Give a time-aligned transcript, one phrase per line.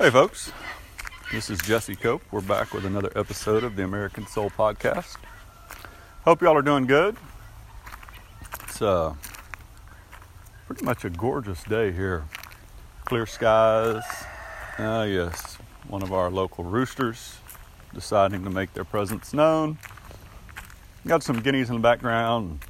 [0.00, 0.50] Hey, folks.
[1.30, 2.22] This is Jesse Cope.
[2.30, 5.16] We're back with another episode of the American Soul Podcast.
[6.24, 7.18] Hope y'all are doing good.
[8.62, 9.12] It's uh,
[10.66, 12.24] pretty much a gorgeous day here.
[13.04, 14.02] Clear skies.
[14.78, 17.36] Ah, uh, yes, one of our local roosters
[17.92, 19.76] deciding to make their presence known.
[21.06, 22.64] Got some guineas in the background.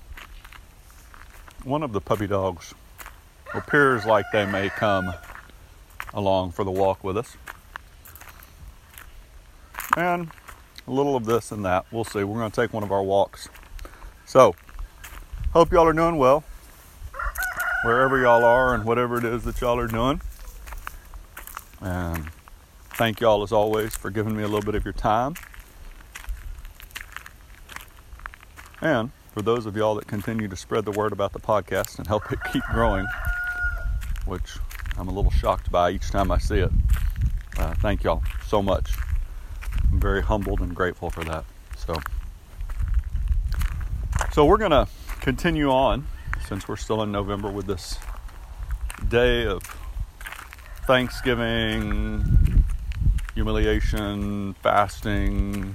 [1.62, 2.75] One of the puppy dogs
[3.55, 5.15] appears like they may come
[6.12, 7.37] along for the walk with us.
[9.96, 10.30] And
[10.87, 11.87] a little of this and that.
[11.91, 12.24] We'll see.
[12.24, 13.48] We're going to take one of our walks.
[14.27, 14.54] So,
[15.52, 16.45] hope y'all are doing well.
[17.84, 20.20] Wherever y'all are and whatever it is that y'all are doing.
[21.80, 22.30] And
[22.95, 25.34] thank y'all as always for giving me a little bit of your time.
[28.82, 32.06] And for those of y'all that continue to spread the word about the podcast and
[32.06, 33.06] help it keep growing,
[34.27, 34.59] which
[34.99, 36.71] I'm a little shocked by each time I see it.
[37.59, 38.93] Uh, thank y'all so much.
[39.91, 41.45] I'm very humbled and grateful for that.
[41.77, 41.95] So,
[44.32, 44.88] so we're gonna
[45.21, 46.07] continue on
[46.47, 47.99] since we're still in November with this
[49.09, 49.63] day of
[50.87, 52.65] Thanksgiving,
[53.35, 55.75] humiliation, fasting,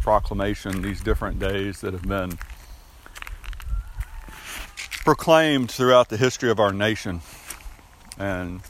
[0.00, 0.82] proclamation.
[0.82, 2.38] These different days that have been
[5.04, 7.20] proclaimed throughout the history of our nation.
[8.18, 8.60] And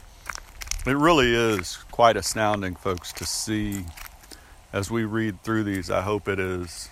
[0.85, 3.85] it really is quite astounding, folks, to see
[4.73, 5.89] as we read through these.
[5.89, 6.89] I hope it is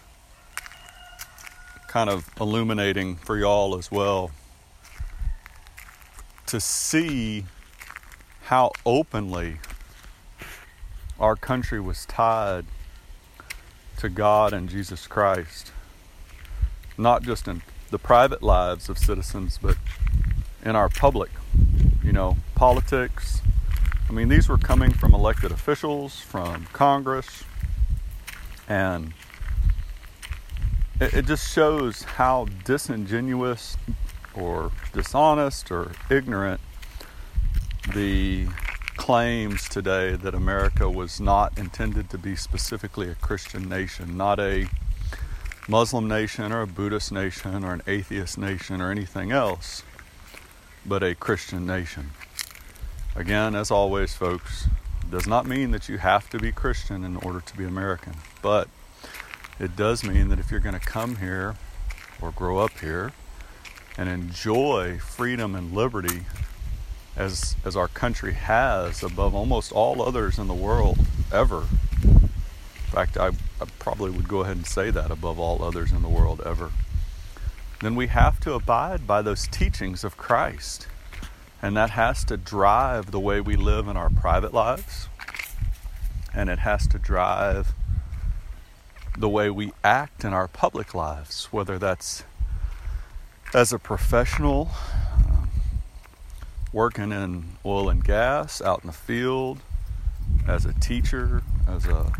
[1.87, 4.31] kind of illuminating for y'all as well
[6.47, 7.45] to see
[8.45, 9.57] how openly
[11.19, 12.65] our country was tied
[13.97, 15.71] to God and Jesus Christ,
[16.97, 19.77] not just in the private lives of citizens, but
[20.63, 21.29] in our public
[22.03, 23.41] you know, politics.
[24.09, 27.43] I mean, these were coming from elected officials, from Congress,
[28.67, 29.13] and
[30.99, 33.77] it, it just shows how disingenuous
[34.33, 36.59] or dishonest or ignorant
[37.93, 38.47] the
[38.97, 44.67] claims today that America was not intended to be specifically a Christian nation, not a
[45.67, 49.83] Muslim nation or a Buddhist nation or an atheist nation or anything else
[50.85, 52.11] but a Christian nation.
[53.15, 54.67] Again, as always, folks,
[55.09, 58.67] does not mean that you have to be Christian in order to be American, but
[59.59, 61.55] it does mean that if you're going to come here
[62.21, 63.13] or grow up here
[63.97, 66.25] and enjoy freedom and liberty
[67.15, 70.97] as as our country has above almost all others in the world
[71.31, 71.65] ever.
[72.03, 72.29] In
[72.89, 76.09] fact, I, I probably would go ahead and say that above all others in the
[76.09, 76.71] world ever
[77.83, 80.87] then we have to abide by those teachings of Christ.
[81.61, 85.07] And that has to drive the way we live in our private lives.
[86.33, 87.73] And it has to drive
[89.17, 92.23] the way we act in our public lives, whether that's
[93.53, 94.71] as a professional,
[95.15, 95.45] uh,
[96.71, 99.59] working in oil and gas, out in the field,
[100.47, 102.11] as a teacher, as a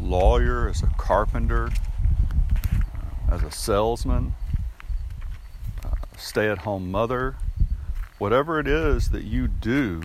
[0.00, 1.70] lawyer, as a carpenter,
[3.30, 4.34] as a salesman,
[6.22, 7.36] stay at home mother,
[8.18, 10.02] whatever it is that you do,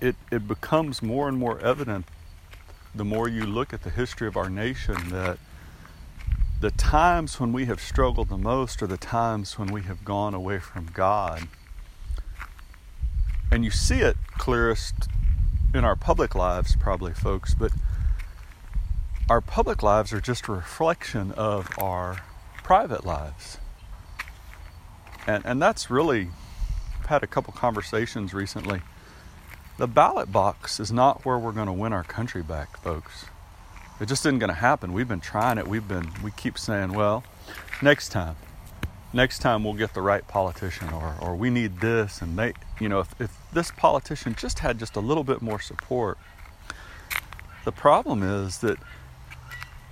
[0.00, 2.06] it, it becomes more and more evident
[2.94, 5.38] the more you look at the history of our nation that
[6.60, 10.32] the times when we have struggled the most are the times when we have gone
[10.32, 11.48] away from God.
[13.50, 15.08] And you see it clearest
[15.74, 17.72] in our public lives, probably, folks, but
[19.28, 22.22] our public lives are just a reflection of our
[22.62, 23.58] private lives.
[25.26, 26.28] And, and that's really,
[27.00, 28.82] I've had a couple conversations recently.
[29.78, 33.26] The ballot box is not where we're going to win our country back, folks.
[34.00, 34.92] It just isn't going to happen.
[34.92, 35.66] We've been trying it.
[35.66, 37.24] We've been, we keep saying, well,
[37.82, 38.36] next time,
[39.12, 42.22] next time we'll get the right politician or, or we need this.
[42.22, 45.60] And they, you know, if, if this politician just had just a little bit more
[45.60, 46.16] support,
[47.64, 48.78] the problem is that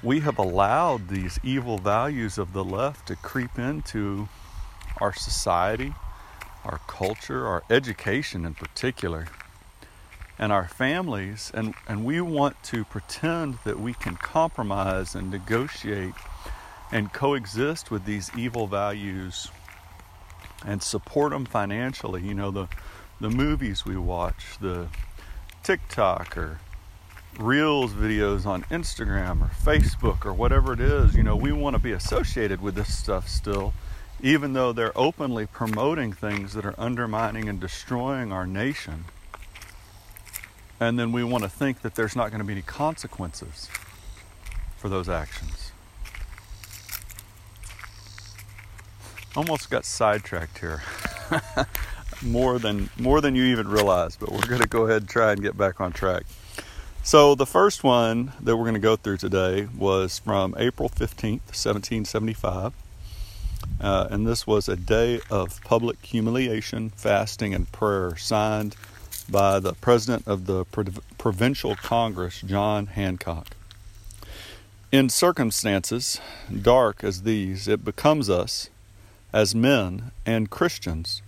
[0.04, 4.28] we have allowed these evil values of the left to creep into
[5.00, 5.94] our society,
[6.62, 9.26] our culture, our education in particular,
[10.38, 11.50] and our families.
[11.54, 16.14] And, and we want to pretend that we can compromise and negotiate
[16.92, 19.48] and coexist with these evil values
[20.66, 22.22] and support them financially.
[22.22, 22.68] You know, the,
[23.22, 24.88] the movies we watch, the
[25.62, 26.60] TikTok or
[27.38, 31.80] reels videos on Instagram or Facebook or whatever it is, you know, we want to
[31.80, 33.72] be associated with this stuff still,
[34.22, 39.04] even though they're openly promoting things that are undermining and destroying our nation.
[40.80, 43.68] And then we want to think that there's not going to be any consequences
[44.76, 45.72] for those actions.
[49.36, 50.82] Almost got sidetracked here.
[52.22, 55.32] more than more than you even realize, but we're going to go ahead and try
[55.32, 56.24] and get back on track.
[57.06, 61.52] So the first one that we're going to go through today was from April 15th,
[61.52, 62.72] 1775.
[63.78, 68.74] Uh, and this was a day of public humiliation, fasting, and prayer signed
[69.30, 70.64] by the president of the
[71.18, 73.48] Provincial Congress, John Hancock.
[74.90, 78.70] In circumstances dark as these, it becomes us,
[79.30, 81.20] as men and Christians,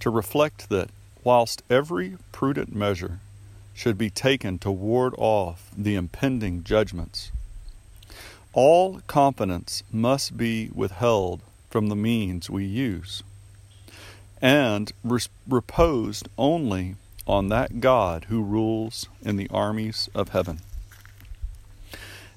[0.00, 0.88] to reflect that
[1.22, 3.20] whilst every prudent measure
[3.76, 7.30] should be taken to ward off the impending judgments.
[8.54, 13.22] All confidence must be withheld from the means we use,
[14.40, 14.90] and
[15.46, 16.96] reposed only
[17.26, 20.60] on that God who rules in the armies of heaven,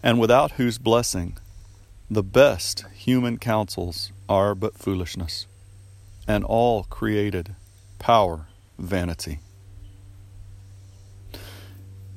[0.03, 1.37] and without whose blessing
[2.11, 5.47] the best human counsels are but foolishness,
[6.27, 7.55] and all created
[7.97, 8.47] power
[8.77, 9.39] vanity.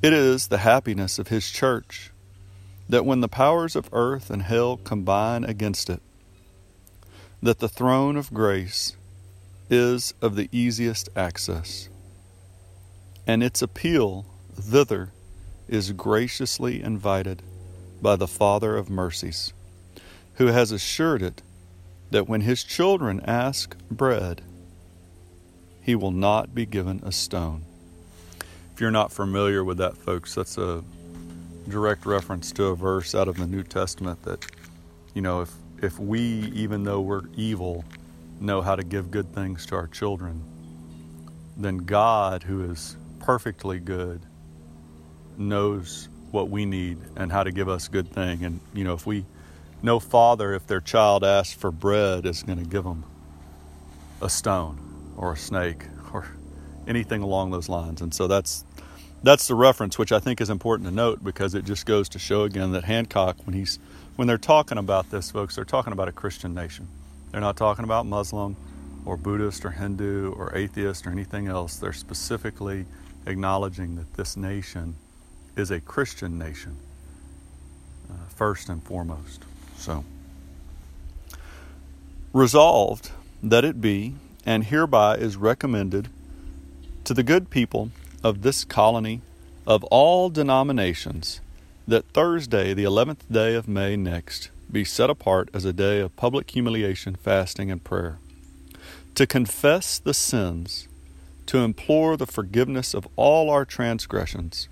[0.03, 2.11] It is the happiness of His church
[2.89, 6.01] that when the powers of earth and hell combine against it,
[7.41, 8.97] that the throne of grace
[9.69, 11.87] is of the easiest access,
[13.25, 15.13] and its appeal thither
[15.69, 17.41] is graciously invited
[18.01, 19.53] by the Father of mercies,
[20.33, 21.41] who has assured it
[22.11, 24.41] that when his children ask bread,
[25.81, 27.63] he will not be given a stone.
[28.73, 30.83] If you're not familiar with that, folks, that's a
[31.69, 34.43] direct reference to a verse out of the New Testament that,
[35.13, 36.19] you know, if, if we,
[36.55, 37.85] even though we're evil,
[38.39, 40.43] know how to give good things to our children,
[41.55, 44.21] then God, who is perfectly good,
[45.37, 48.43] knows what we need and how to give us good thing.
[48.43, 49.23] And, you know, if we,
[49.83, 53.03] no father, if their child asks for bread, is going to give them
[54.19, 54.79] a stone
[55.15, 56.27] or a snake or
[56.87, 58.01] anything along those lines.
[58.01, 58.65] And so that's
[59.23, 62.19] that's the reference, which I think is important to note because it just goes to
[62.19, 63.79] show again that Hancock, when he's
[64.15, 66.87] when they're talking about this, folks, they're talking about a Christian nation.
[67.31, 68.55] They're not talking about Muslim
[69.05, 71.77] or Buddhist or Hindu or atheist or anything else.
[71.77, 72.85] They're specifically
[73.25, 74.95] acknowledging that this nation
[75.55, 76.77] is a Christian nation,
[78.09, 79.43] uh, first and foremost.
[79.77, 80.03] So,
[82.33, 84.15] resolved that it be,
[84.45, 86.09] and hereby is recommended
[87.03, 87.91] to the good people
[88.23, 89.21] of this colony
[89.67, 91.41] of all denominations
[91.85, 96.15] that Thursday, the 11th day of May next, be set apart as a day of
[96.15, 98.19] public humiliation, fasting, and prayer,
[99.15, 100.87] to confess the sins,
[101.45, 104.69] to implore the forgiveness of all our transgressions,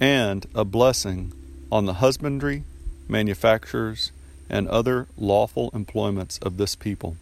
[0.00, 1.32] and a blessing
[1.70, 2.64] on the husbandry,
[3.08, 4.10] manufactures,
[4.48, 7.16] and other lawful employments of this people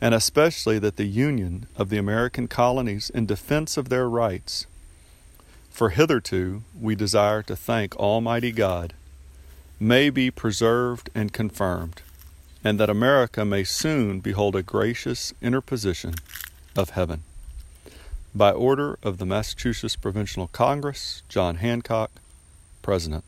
[0.00, 4.66] and especially that the union of the American colonies in defense of their rights.
[5.70, 8.92] For hitherto we desire to thank Almighty God,
[9.78, 12.02] may be preserved and confirmed,
[12.62, 16.14] and that America may soon behold a gracious interposition
[16.76, 17.22] of heaven.
[18.34, 22.10] By order of the Massachusetts Provincial Congress, John Hancock,
[22.82, 23.24] President.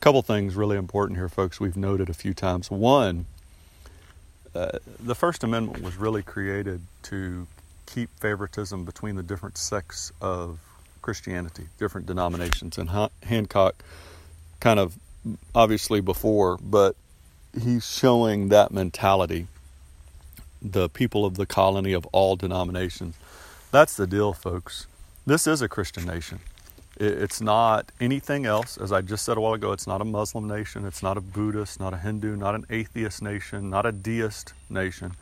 [0.00, 2.70] Couple things really important here, folks, we've noted a few times.
[2.70, 3.26] One,
[4.54, 7.46] uh, the First Amendment was really created to
[7.86, 10.58] keep favoritism between the different sects of
[11.02, 12.78] Christianity, different denominations.
[12.78, 12.90] And
[13.22, 13.82] Hancock,
[14.60, 14.98] kind of
[15.54, 16.96] obviously before, but
[17.58, 19.46] he's showing that mentality.
[20.62, 23.14] The people of the colony of all denominations.
[23.70, 24.86] That's the deal, folks.
[25.26, 26.40] This is a Christian nation.
[27.02, 28.76] It's not anything else.
[28.76, 31.22] As I just said a while ago, it's not a Muslim nation, it's not a
[31.22, 35.14] Buddhist, not a Hindu, not an atheist nation, not a deist nation.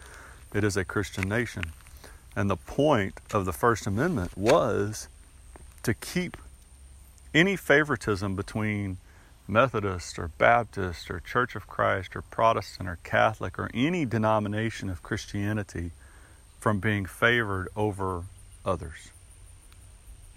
[0.52, 1.62] It is a Christian nation.
[2.34, 5.06] And the point of the First Amendment was
[5.84, 6.36] to keep
[7.32, 8.96] any favoritism between
[9.46, 15.04] Methodist or Baptist or Church of Christ or Protestant or Catholic or any denomination of
[15.04, 15.92] Christianity
[16.58, 18.24] from being favored over
[18.64, 19.12] others.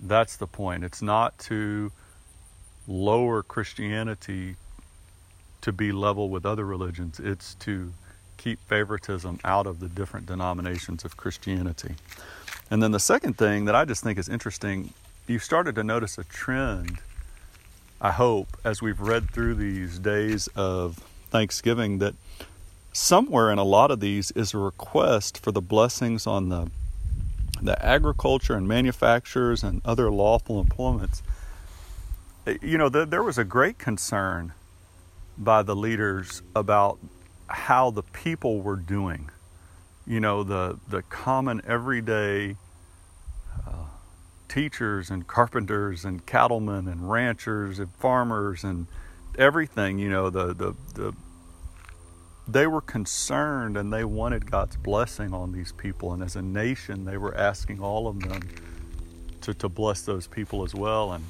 [0.01, 0.83] That's the point.
[0.83, 1.91] It's not to
[2.87, 4.55] lower Christianity
[5.61, 7.93] to be level with other religions, it's to
[8.37, 11.93] keep favoritism out of the different denominations of Christianity.
[12.71, 14.93] And then the second thing that I just think is interesting,
[15.27, 16.99] you've started to notice a trend,
[17.99, 20.95] I hope, as we've read through these days of
[21.29, 22.15] Thanksgiving, that
[22.91, 26.71] somewhere in a lot of these is a request for the blessings on the
[27.61, 31.21] the agriculture and manufacturers and other lawful employments.
[32.61, 34.53] You know, the, there was a great concern
[35.37, 36.97] by the leaders about
[37.47, 39.29] how the people were doing.
[40.07, 42.55] You know, the the common everyday
[43.67, 43.85] uh,
[44.49, 48.87] teachers and carpenters and cattlemen and ranchers and farmers and
[49.37, 49.99] everything.
[49.99, 51.13] You know, the the the
[52.47, 56.13] they were concerned and they wanted God's blessing on these people.
[56.13, 58.41] And as a nation, they were asking all of them
[59.41, 61.13] to, to bless those people as well.
[61.13, 61.25] And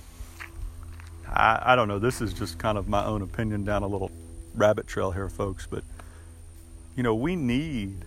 [1.27, 4.11] I, I don't know, this is just kind of my own opinion down a little
[4.55, 5.67] rabbit trail here, folks.
[5.69, 5.83] But,
[6.95, 8.05] you know, we need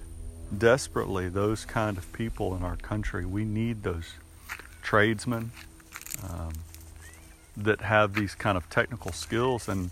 [0.57, 3.25] desperately those kind of people in our country.
[3.25, 4.15] We need those
[4.83, 5.53] tradesmen
[6.29, 6.53] um,
[7.57, 9.69] that have these kind of technical skills.
[9.69, 9.91] And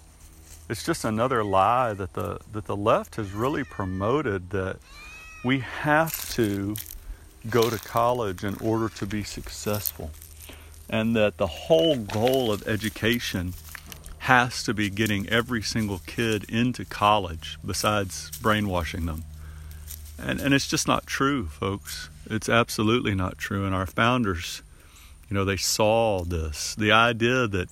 [0.72, 4.78] it's just another lie that the that the left has really promoted that
[5.44, 6.74] we have to
[7.50, 10.10] go to college in order to be successful.
[10.88, 13.52] And that the whole goal of education
[14.20, 19.24] has to be getting every single kid into college besides brainwashing them.
[20.18, 22.08] And and it's just not true folks.
[22.30, 23.66] It's absolutely not true.
[23.66, 24.62] And our founders
[25.28, 26.74] you know they saw this.
[26.74, 27.68] The idea that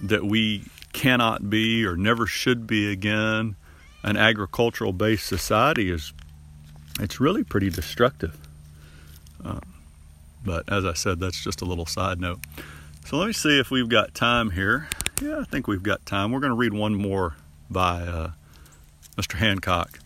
[0.00, 0.64] that we
[0.98, 3.54] cannot be or never should be again
[4.02, 6.12] an agricultural based society is
[6.98, 8.36] it's really pretty destructive.
[9.44, 9.62] Um,
[10.44, 12.40] but as I said, that's just a little side note.
[13.06, 14.88] So let me see if we've got time here.
[15.22, 16.32] Yeah, I think we've got time.
[16.32, 17.36] We're going to read one more
[17.70, 18.30] by uh,
[19.16, 19.34] Mr.
[19.34, 20.00] Hancock,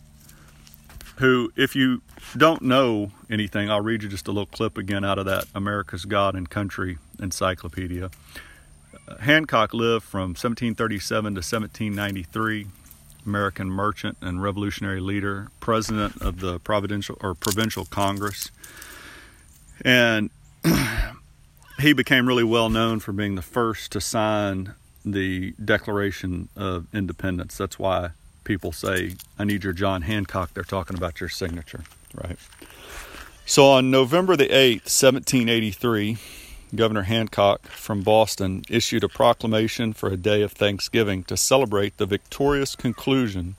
[1.17, 2.03] who, if you
[2.37, 6.05] don't know anything, I'll read you just a little clip again out of that America's
[6.05, 8.11] God and Country encyclopedia.
[9.21, 12.67] Hancock lived from 1737 to 1793.
[13.27, 18.51] American merchant and revolutionary leader, president of the Providential or Provincial Congress,
[19.85, 20.31] and
[21.81, 27.57] he became really well known for being the first to sign the Declaration of Independence.
[27.57, 28.11] That's why
[28.45, 32.39] people say, "I need your John Hancock." They're talking about your signature, right?
[33.47, 36.19] So on November the eighth, 1783
[36.75, 42.07] Governor Hancock from Boston issued a proclamation for a day of thanksgiving to celebrate the
[42.07, 43.57] victorious conclusion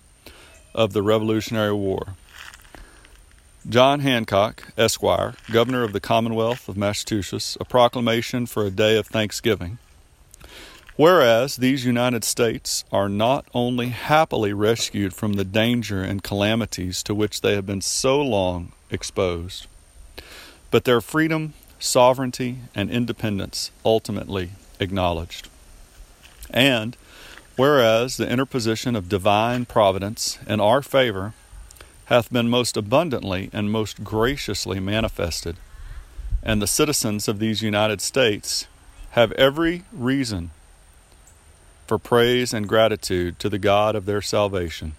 [0.73, 2.15] of the Revolutionary War.
[3.69, 9.05] John Hancock, Esquire, Governor of the Commonwealth of Massachusetts, a proclamation for a day of
[9.05, 9.77] thanksgiving.
[10.95, 17.13] Whereas these United States are not only happily rescued from the danger and calamities to
[17.13, 19.67] which they have been so long exposed,
[20.71, 21.53] but their freedom
[21.83, 25.49] sovereignty, and independence ultimately acknowledged.
[26.49, 26.95] And
[27.55, 31.33] whereas the interposition of divine providence in our favor
[32.05, 35.57] hath been most abundantly and most graciously manifested,
[36.41, 38.67] and the citizens of these United States
[39.11, 40.51] have every reason
[41.85, 44.93] for praise and gratitude to the God of their salvation.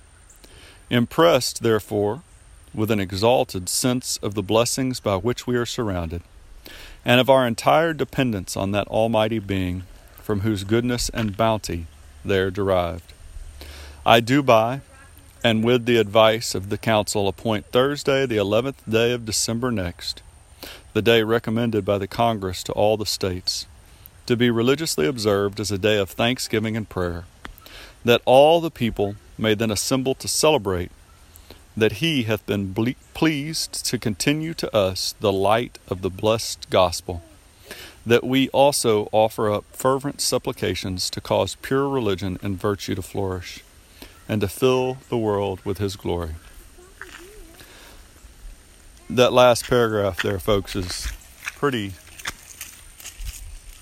[0.91, 2.23] Impressed, therefore,
[2.75, 6.23] with an exalted sense of the blessings by which we are surrounded,
[7.05, 9.85] and of our entire dependence on that Almighty Being
[10.17, 11.87] from whose goodness and bounty
[12.25, 13.13] they are derived.
[14.07, 14.81] I do by,
[15.43, 20.23] and with the advice of the Council, appoint Thursday, the 11th day of December next,
[20.95, 23.67] the day recommended by the Congress to all the states,
[24.27, 27.25] to be religiously observed as a day of thanksgiving and prayer,
[28.05, 30.91] that all the people may then assemble to celebrate
[31.77, 36.69] that he hath been ble- pleased to continue to us the light of the blessed
[36.71, 37.23] gospel,
[38.07, 43.65] that we also offer up fervent supplications to cause pure religion and virtue to flourish,
[44.29, 46.35] and to fill the world with his glory.
[49.11, 51.09] That last paragraph there, folks, is
[51.57, 51.93] pretty.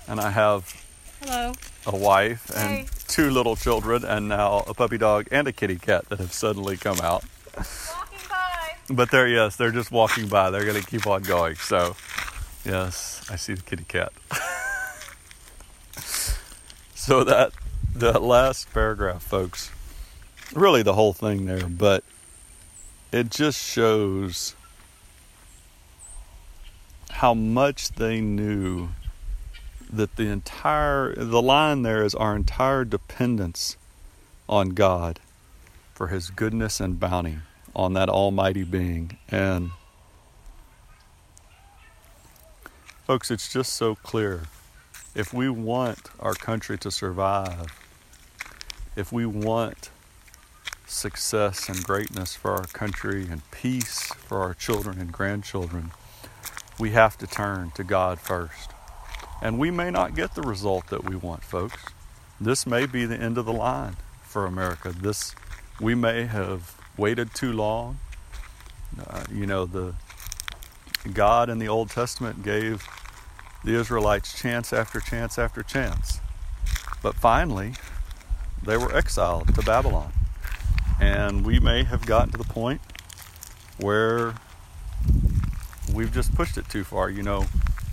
[0.07, 0.73] And I have
[1.21, 1.53] Hello.
[1.85, 2.87] a wife and Hey.
[3.07, 6.75] two little children, and now a puppy dog and a kitty cat that have suddenly
[6.75, 7.23] come out.
[8.89, 10.49] But they're yes, they're just walking by.
[10.49, 11.55] They're to keep on going.
[11.55, 11.95] So,
[12.65, 14.11] yes, I see the kitty cat.
[16.95, 17.53] so that
[17.95, 19.71] that last paragraph, folks,
[20.53, 22.03] really the whole thing there, but
[23.11, 24.55] it just shows
[27.11, 28.89] how much they knew
[29.91, 33.77] that the entire the line there is our entire dependence
[34.49, 35.19] on God
[35.93, 37.37] for his goodness and bounty
[37.75, 39.71] on that almighty being and
[43.05, 44.43] folks it's just so clear
[45.15, 47.79] if we want our country to survive
[48.95, 49.89] if we want
[50.93, 55.91] success and greatness for our country and peace for our children and grandchildren,
[56.79, 58.71] we have to turn to God first.
[59.41, 61.83] And we may not get the result that we want, folks.
[62.39, 64.91] This may be the end of the line for America.
[64.91, 65.35] This
[65.83, 67.99] we may have waited too long.
[69.05, 69.93] Uh, you know, the
[71.11, 72.87] God in the Old Testament gave
[73.65, 76.21] the Israelites chance after chance after chance.
[77.01, 77.73] But finally,
[78.63, 80.13] they were exiled to Babylon.
[81.01, 82.79] And we may have gotten to the point
[83.77, 84.35] where
[85.93, 87.09] we've just pushed it too far.
[87.09, 87.47] You know,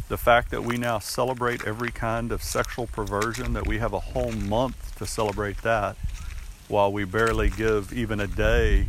[0.09, 4.01] the fact that we now celebrate every kind of sexual perversion, that we have a
[4.01, 5.97] whole month to celebrate that,
[6.71, 8.87] while we barely give even a day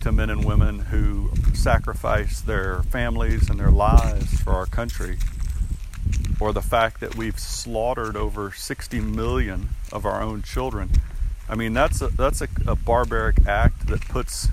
[0.00, 5.18] to men and women who sacrifice their families and their lives for our country,
[6.40, 10.90] or the fact that we've slaughtered over 60 million of our own children.
[11.48, 14.48] I mean, that's a, that's a, a barbaric act that puts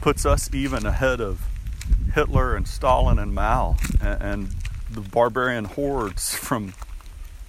[0.00, 1.46] puts us even ahead of
[2.14, 4.48] Hitler and Stalin and Mao and, and
[4.90, 6.72] the barbarian hordes from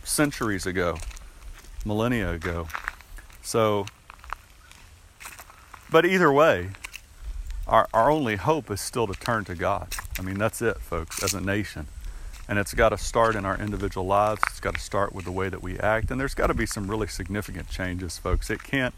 [0.03, 0.97] centuries ago,
[1.85, 2.67] millennia ago.
[3.41, 3.85] So,
[5.91, 6.69] but either way,
[7.67, 9.93] our, our only hope is still to turn to God.
[10.17, 11.87] I mean, that's it, folks, as a nation.
[12.47, 14.41] And it's got to start in our individual lives.
[14.47, 16.09] It's got to start with the way that we act.
[16.09, 18.49] And there's got to be some really significant changes, folks.
[18.49, 18.95] It can't,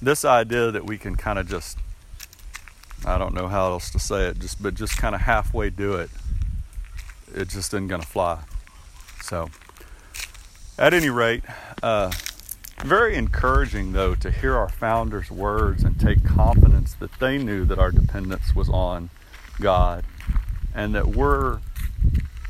[0.00, 1.76] this idea that we can kind of just,
[3.04, 5.94] I don't know how else to say it, just but just kind of halfway do
[5.94, 6.10] it,
[7.34, 8.38] it just isn't going to fly.
[9.22, 9.50] So,
[10.78, 11.42] at any rate,
[11.82, 12.12] uh,
[12.84, 17.78] very encouraging though to hear our founders' words and take confidence that they knew that
[17.78, 19.10] our dependence was on
[19.60, 20.04] God
[20.74, 21.60] and that we're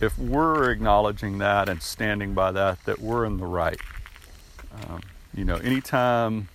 [0.01, 3.81] if we're acknowledging that and standing by that, that we're in the right.
[4.89, 5.01] Um,
[5.35, 6.49] you know, anytime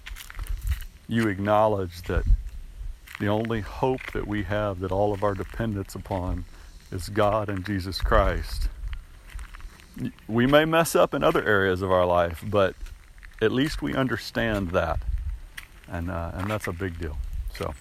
[1.08, 2.24] you acknowledge that
[3.20, 6.46] the only hope that we have, that all of our dependence upon,
[6.92, 8.70] is God and Jesus Christ,
[10.28, 12.76] we may mess up in other areas of our life, but
[13.42, 15.00] at least we understand that.
[15.90, 17.18] And, uh, and that's a big deal.
[17.58, 17.74] So,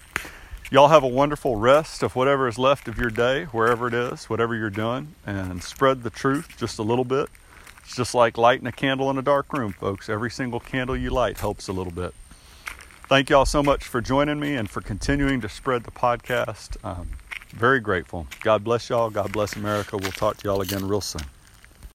[0.71, 4.25] y'all have a wonderful rest of whatever is left of your day, wherever it is,
[4.29, 7.29] whatever you're doing, and spread the truth just a little bit.
[7.85, 10.09] It's just like lighting a candle in a dark room, folks.
[10.09, 12.15] Every single candle you light helps a little bit.
[13.09, 16.77] Thank y'all so much for joining me and for continuing to spread the podcast.
[16.85, 17.09] Um,
[17.51, 18.29] very grateful.
[18.43, 19.11] God bless y'all.
[19.11, 19.97] God bless America.
[19.97, 21.23] We'll talk to y'all again real soon.